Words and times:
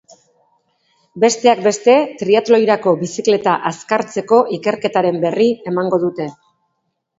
Besteak 1.23 1.61
beste, 1.67 1.95
triatloirako 2.21 2.95
bizikleta 3.03 3.55
azkartzeko 3.73 4.41
ikerketaren 4.59 5.23
berri 5.29 5.53
emango 5.75 6.03
dute. 6.09 6.31